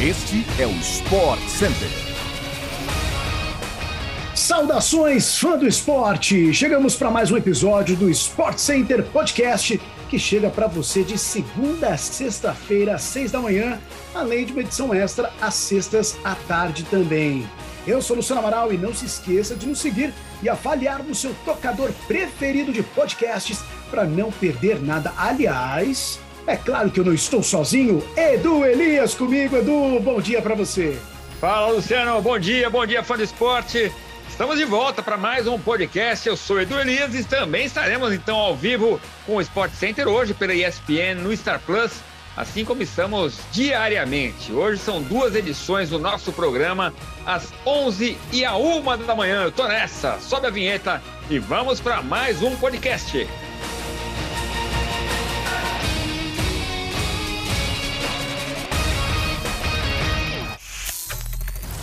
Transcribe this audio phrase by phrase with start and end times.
[0.00, 1.88] Este é o Sport Center.
[4.32, 6.54] Saudações, fã do esporte!
[6.54, 11.88] Chegamos para mais um episódio do Sport Center Podcast, que chega para você de segunda
[11.88, 13.80] a sexta-feira, às seis da manhã,
[14.14, 17.44] além de uma edição extra às sextas à tarde também.
[17.84, 21.34] Eu sou Luciano Amaral e não se esqueça de nos seguir e avaliar no seu
[21.44, 25.12] tocador preferido de podcasts para não perder nada.
[25.16, 28.02] Aliás, é claro que eu não estou sozinho.
[28.16, 29.54] Edu Elias comigo.
[29.54, 30.98] Edu, bom dia para você.
[31.38, 32.20] Fala, Luciano.
[32.22, 33.92] Bom dia, bom dia, fã do esporte.
[34.26, 36.26] Estamos de volta para mais um podcast.
[36.26, 40.32] Eu sou Edu Elias e também estaremos então ao vivo com o Sport Center hoje
[40.32, 41.92] pela ESPN no Star Plus,
[42.34, 44.50] assim como estamos diariamente.
[44.50, 46.94] Hoje são duas edições do nosso programa,
[47.26, 49.42] às 11 e a 1 da manhã.
[49.42, 50.18] Eu tô nessa.
[50.18, 53.28] Sobe a vinheta e vamos para mais um podcast.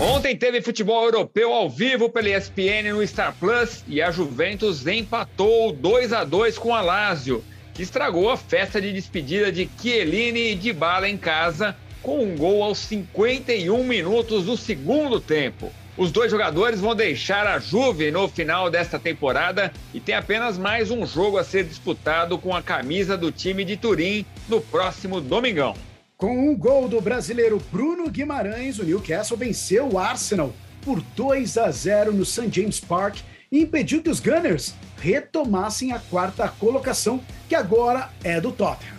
[0.00, 5.72] Ontem teve futebol europeu ao vivo pela ESPN no Star Plus e a Juventus empatou
[5.72, 7.42] 2 a 2 com a Lazio,
[7.74, 12.36] que estragou a festa de despedida de Chiellini e de Bala em casa com um
[12.36, 15.72] gol aos 51 minutos do segundo tempo.
[15.96, 20.92] Os dois jogadores vão deixar a Juve no final desta temporada e tem apenas mais
[20.92, 25.74] um jogo a ser disputado com a camisa do time de Turim no próximo domingão.
[26.18, 30.52] Com um gol do brasileiro Bruno Guimarães, o Newcastle venceu o Arsenal
[30.84, 32.50] por 2 a 0 no St.
[32.50, 33.18] James Park
[33.52, 38.96] e impediu que os Gunners retomassem a quarta colocação, que agora é do Tottenham.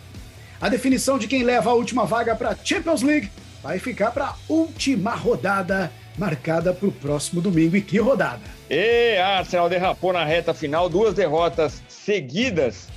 [0.61, 3.29] A definição de quem leva a última vaga para a Champions League
[3.61, 7.75] vai ficar para a última rodada, marcada para o próximo domingo.
[7.75, 8.39] E que rodada!
[8.69, 12.87] E Arsenal derrapou na reta final, duas derrotas seguidas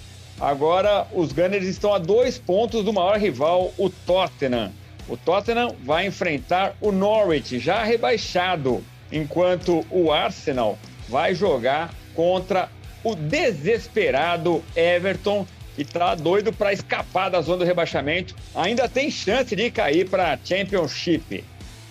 [0.43, 4.73] Agora, os Gunners estão a dois pontos do maior rival, o Tottenham.
[5.09, 8.83] O Tottenham vai enfrentar o Norwich, já rebaixado,
[9.13, 10.77] enquanto o Arsenal
[11.09, 12.69] vai jogar contra
[13.05, 18.35] o desesperado Everton, que está doido para escapar da zona do rebaixamento.
[18.53, 21.45] Ainda tem chance de cair para a Championship.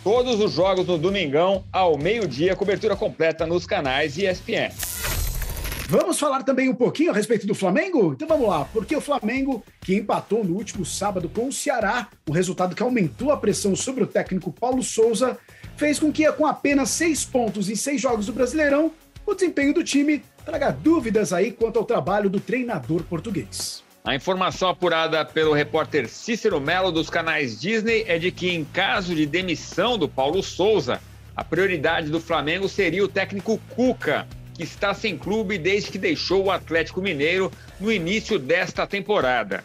[0.03, 5.00] Todos os jogos no domingão, ao meio-dia, cobertura completa nos canais ESPN.
[5.91, 8.13] Vamos falar também um pouquinho a respeito do Flamengo?
[8.13, 12.31] Então vamos lá, porque o Flamengo, que empatou no último sábado com o Ceará, um
[12.31, 15.38] resultado que aumentou a pressão sobre o técnico Paulo Souza,
[15.75, 18.94] fez com que, com apenas seis pontos em seis jogos do Brasileirão,
[19.25, 23.84] o desempenho do time traga dúvidas aí quanto ao trabalho do treinador português.
[24.06, 29.13] A informação apurada pelo repórter Cícero Melo dos canais Disney é de que, em caso
[29.13, 31.02] de demissão do Paulo Souza,
[31.35, 34.25] a prioridade do Flamengo seria o técnico Cuca,
[34.61, 39.63] que está sem clube desde que deixou o Atlético Mineiro no início desta temporada.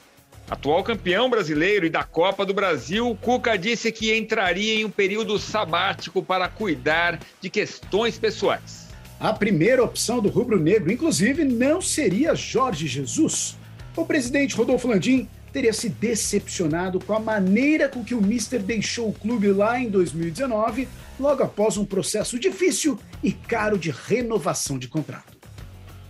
[0.48, 5.38] Atual campeão brasileiro e da Copa do Brasil, Cuca disse que entraria em um período
[5.38, 8.88] sabático para cuidar de questões pessoais.
[9.20, 13.54] A primeira opção do rubro-negro, inclusive, não seria Jorge Jesus.
[13.94, 19.09] O presidente Rodolfo Landim teria se decepcionado com a maneira com que o Mister deixou
[19.09, 20.87] o clube lá em 2019,
[21.19, 25.34] logo após um processo difícil e caro de renovação de contrato.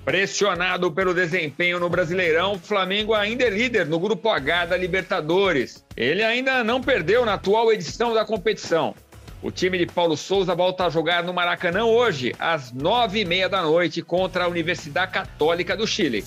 [0.04, 5.84] Pressionado pelo desempenho no Brasileirão, o Flamengo ainda é líder no Grupo H da Libertadores.
[5.96, 8.96] Ele ainda não perdeu na atual edição da competição.
[9.40, 13.48] O time de Paulo Souza volta a jogar no Maracanã hoje, às nove e meia
[13.48, 16.24] da noite, contra a Universidade Católica do Chile.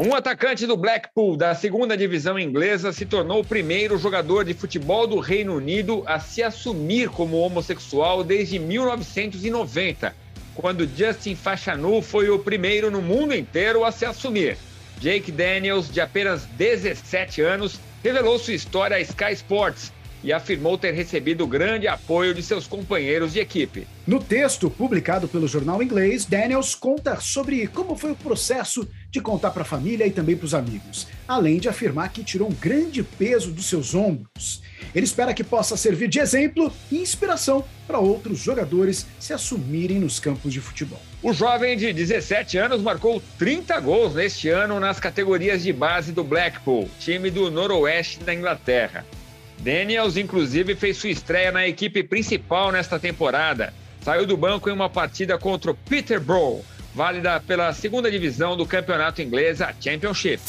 [0.00, 5.08] Um atacante do Blackpool da segunda divisão inglesa se tornou o primeiro jogador de futebol
[5.08, 10.14] do Reino Unido a se assumir como homossexual desde 1990,
[10.54, 14.56] quando Justin Fashanu foi o primeiro no mundo inteiro a se assumir.
[15.00, 19.92] Jake Daniels, de apenas 17 anos, revelou sua história à Sky Sports
[20.22, 23.86] e afirmou ter recebido grande apoio de seus companheiros de equipe.
[24.06, 29.50] No texto publicado pelo jornal inglês, Daniels conta sobre como foi o processo de contar
[29.50, 33.02] para a família e também para os amigos, além de afirmar que tirou um grande
[33.02, 34.62] peso dos seus ombros.
[34.94, 40.20] Ele espera que possa servir de exemplo e inspiração para outros jogadores se assumirem nos
[40.20, 41.00] campos de futebol.
[41.22, 46.22] O jovem de 17 anos marcou 30 gols neste ano nas categorias de base do
[46.22, 49.04] Blackpool, time do Noroeste da Inglaterra.
[49.60, 53.74] Daniels, inclusive, fez sua estreia na equipe principal nesta temporada.
[54.02, 56.64] Saiu do banco em uma partida contra o Peterborough,
[56.98, 60.42] válida pela segunda divisão do campeonato inglês, a Championship.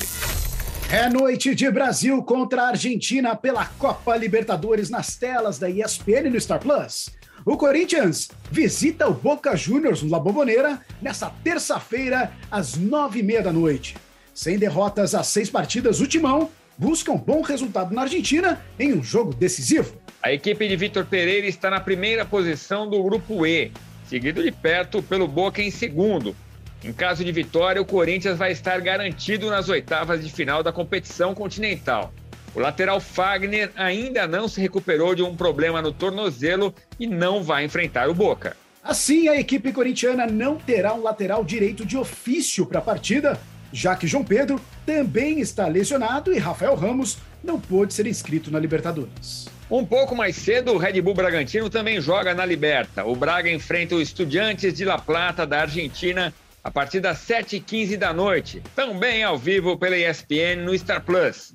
[0.92, 6.42] É noite de Brasil contra a Argentina pela Copa Libertadores nas telas da ESPN no
[6.42, 7.12] Star Plus.
[7.46, 13.44] O Corinthians visita o Boca Juniors no La Bombonera nesta terça-feira, às nove e meia
[13.44, 13.96] da noite.
[14.34, 19.04] Sem derrotas às seis partidas, o Timão busca um bom resultado na Argentina em um
[19.04, 20.02] jogo decisivo.
[20.20, 23.72] A equipe de Vitor Pereira está na primeira posição do grupo E,
[24.10, 26.36] seguido de perto pelo Boca em segundo.
[26.84, 31.36] Em caso de vitória, o Corinthians vai estar garantido nas oitavas de final da competição
[31.36, 32.12] continental.
[32.56, 37.64] O lateral Fagner ainda não se recuperou de um problema no tornozelo e não vai
[37.64, 38.58] enfrentar o Boca.
[38.84, 43.40] Assim, a equipe corintiana não terá um lateral direito de ofício para a partida,
[43.72, 48.60] já que João Pedro também está lesionado e Rafael Ramos não pôde ser inscrito na
[48.60, 49.48] Libertadores.
[49.70, 53.06] Um pouco mais cedo, o Red Bull Bragantino também joga na Liberta.
[53.06, 56.34] O Braga enfrenta o Estudiantes de La Plata da Argentina
[56.64, 61.54] a partir das 7h15 da noite, também ao vivo pela ESPN no Star Plus.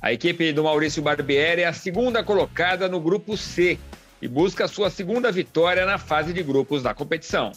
[0.00, 3.78] A equipe do Maurício Barbieri é a segunda colocada no grupo C
[4.20, 7.52] e busca sua segunda vitória na fase de grupos da competição.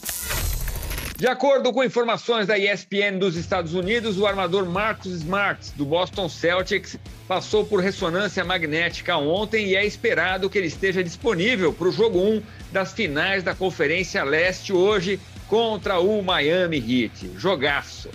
[1.17, 6.27] De acordo com informações da ESPN dos Estados Unidos, o armador Marcus Smart, do Boston
[6.27, 11.91] Celtics, passou por ressonância magnética ontem e é esperado que ele esteja disponível para o
[11.91, 15.17] jogo 1 das finais da Conferência Leste hoje
[15.47, 17.31] contra o Miami Heat.
[17.37, 18.09] Jogaço.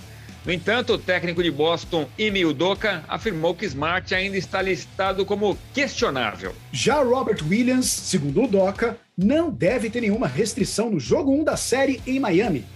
[0.44, 5.56] No entanto, o técnico de Boston, Ime Udoka, afirmou que Smart ainda está listado como
[5.72, 6.54] questionável.
[6.70, 12.02] Já Robert Williams, segundo Udoka, não deve ter nenhuma restrição no jogo 1 da série
[12.06, 12.66] em Miami.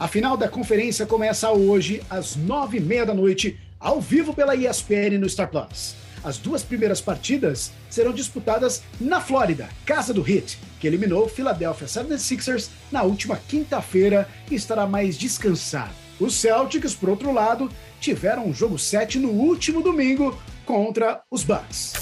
[0.00, 4.56] A final da conferência começa hoje, às nove e meia da noite, ao vivo pela
[4.56, 5.94] ESPN no Star Plus.
[6.24, 11.86] As duas primeiras partidas serão disputadas na Flórida, casa do Heat, que eliminou o Philadelphia
[11.86, 15.92] 76ers na última quinta-feira e estará mais descansado.
[16.18, 17.70] Os Celtics, por outro lado,
[18.00, 21.92] tiveram um jogo 7 no último domingo contra os Bucks.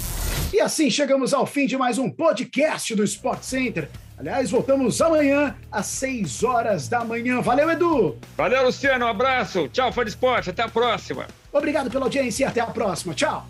[0.53, 3.89] E assim chegamos ao fim de mais um podcast do Sport Center.
[4.19, 7.39] Aliás, voltamos amanhã às 6 horas da manhã.
[7.39, 8.17] Valeu, Edu!
[8.35, 9.05] Valeu, Luciano.
[9.05, 9.69] Um abraço.
[9.69, 10.49] Tchau, fã de esporte.
[10.49, 11.25] Até a próxima.
[11.53, 13.13] Obrigado pela audiência e até a próxima.
[13.13, 13.47] Tchau!